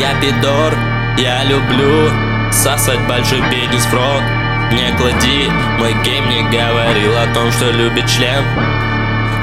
Я 0.00 0.14
пидор, 0.18 0.74
я 1.18 1.44
люблю 1.44 2.10
Сосать 2.50 3.06
большой 3.06 3.42
пенис 3.50 3.84
в 3.84 3.92
рот. 3.92 4.22
Не 4.72 4.96
клади, 4.96 5.50
мой 5.78 5.94
гейм 6.02 6.28
не 6.30 6.42
говорил 6.44 7.16
о 7.18 7.26
том, 7.34 7.52
что 7.52 7.70
любит 7.70 8.08
член. 8.08 8.42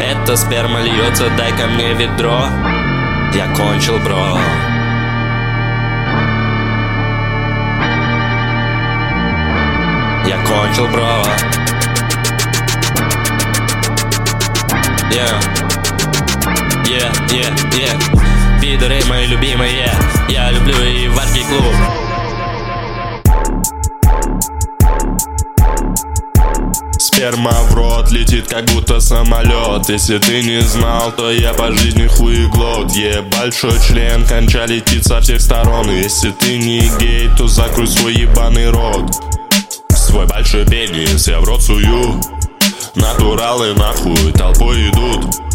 Это 0.02 0.36
сперма 0.36 0.82
льется, 0.82 1.30
дай 1.38 1.52
ко 1.52 1.68
мне 1.68 1.94
ведро. 1.94 2.48
Я 3.34 3.48
кончил, 3.56 4.00
бро. 4.00 4.40
Я 10.26 10.38
кончил, 10.44 10.88
бро. 10.88 11.24
Yeah. 15.12 15.40
Yeah, 16.86 17.12
yeah, 17.30 17.56
yeah 17.74 17.97
Пидоры 18.78 19.04
мои 19.10 19.26
любимые. 19.26 19.92
Я 20.30 20.52
люблю 20.52 20.76
и 20.84 21.08
варки 21.08 21.44
клуб. 21.50 21.64
Сперма 27.00 27.54
в 27.70 27.74
рот 27.74 28.12
летит, 28.12 28.48
как 28.48 28.66
будто 28.66 29.00
самолет. 29.00 29.90
Если 29.90 30.20
ты 30.20 30.44
не 30.44 30.62
знал, 30.62 31.12
то 31.12 31.32
я 31.32 31.56
по 31.56 31.72
жизни 31.72 32.06
хуеглот 32.06 32.92
Е, 32.92 33.24
большой 33.24 33.80
член, 33.80 34.28
конча 34.28 34.66
летит 34.66 35.06
со 35.06 35.22
всех 35.22 35.42
сторон. 35.42 35.90
Если 35.90 36.30
ты 36.30 36.60
не 36.60 36.88
гей, 37.00 37.32
то 37.36 37.48
закрой 37.48 37.88
свой 37.88 38.14
ебаный 38.14 38.70
рот. 38.70 39.10
Свой 39.90 40.28
большой 40.28 40.68
пенис 40.68 41.28
я 41.28 41.40
в 41.40 41.46
рот 41.46 41.64
сую. 41.64 42.22
Натуралы 42.94 43.74
нахуй 43.74 44.34
толпой 44.34 44.90
идут 44.90 45.47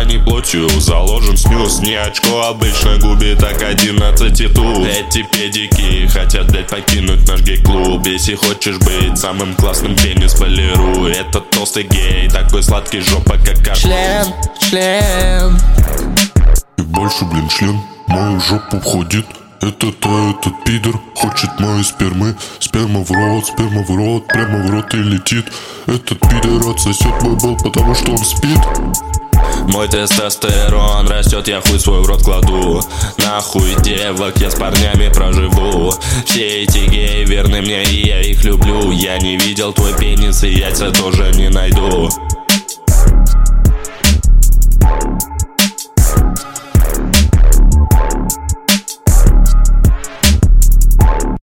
под 0.00 0.06
крайней 0.06 0.24
плотью 0.24 0.68
заложен 0.80 1.36
снюс 1.36 1.80
Не 1.80 1.94
очко 1.94 2.42
обычно 2.42 2.96
губит 2.98 3.38
так 3.38 3.62
11 3.62 4.40
и 4.40 4.48
тут. 4.48 4.86
Эти 4.86 5.22
педики 5.22 6.06
хотят, 6.06 6.50
блять, 6.50 6.68
покинуть 6.68 7.26
наш 7.28 7.40
гей-клуб. 7.42 8.06
Если 8.06 8.34
хочешь 8.34 8.78
быть 8.78 9.18
самым 9.18 9.54
классным, 9.54 9.94
пенис 9.96 10.34
полируй 10.34 11.12
Это 11.12 11.40
толстый 11.40 11.84
гей, 11.84 12.28
такой 12.30 12.62
сладкий 12.62 13.00
жопа, 13.00 13.36
как 13.44 13.56
картофель 13.56 13.90
Член, 13.90 14.26
член. 14.60 15.58
И 16.78 16.82
больше, 16.82 17.24
блин, 17.26 17.48
член. 17.48 17.80
Мою 18.06 18.40
жопу 18.40 18.80
входит. 18.80 19.26
Этот, 19.60 19.96
а 20.06 20.30
этот 20.30 20.64
пидор 20.64 20.98
хочет 21.14 21.50
моей 21.60 21.84
спермы. 21.84 22.34
Сперма 22.58 23.04
в 23.04 23.10
рот, 23.10 23.46
сперма 23.46 23.82
в 23.82 23.94
рот, 23.94 24.26
прямо 24.28 24.66
в 24.66 24.70
рот 24.70 24.94
и 24.94 24.96
летит. 24.96 25.44
Этот 25.86 26.18
пидор 26.20 26.70
отсосет 26.70 27.22
мой 27.22 27.36
бол, 27.36 27.56
потому 27.58 27.94
что 27.94 28.12
он 28.12 28.18
спит 28.18 28.58
мой 29.68 29.88
тестостерон 29.88 31.08
растет, 31.08 31.48
я 31.48 31.60
хуй 31.60 31.78
свой 31.78 32.02
в 32.02 32.06
рот 32.06 32.22
кладу. 32.22 32.82
Нахуй 33.18 33.74
девок, 33.82 34.38
я 34.38 34.50
с 34.50 34.54
парнями 34.54 35.08
проживу. 35.12 35.92
Все 36.24 36.62
эти 36.62 36.88
геи 36.88 37.24
верны 37.24 37.60
мне, 37.60 37.82
и 37.84 38.06
я 38.06 38.20
их 38.20 38.44
люблю. 38.44 38.90
Я 38.90 39.18
не 39.18 39.36
видел 39.36 39.72
твой 39.72 39.94
пенис, 39.96 40.42
и 40.44 40.50
яйца 40.50 40.90
тоже 40.90 41.32
не 41.34 41.48
найду 41.48 42.10